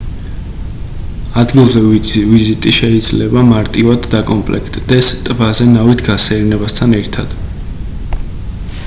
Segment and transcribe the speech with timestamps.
[1.41, 1.81] ადგილზე
[2.29, 7.37] ვიზიტი შეიძლება მარტივად დაკომპლექტდეს ტბაზე ნავით გასეირნებასთან ერთად